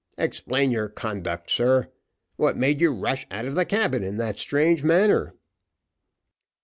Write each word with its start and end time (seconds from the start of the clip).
Explain 0.17 0.71
your 0.71 0.89
conduct, 0.89 1.51
sir. 1.51 1.91
What 2.35 2.57
made 2.57 2.81
you 2.81 2.91
rush 2.91 3.27
out 3.29 3.45
of 3.45 3.53
the 3.53 3.65
cabin 3.65 4.03
in 4.03 4.17
that 4.17 4.39
strange 4.39 4.83
manner?" 4.83 5.35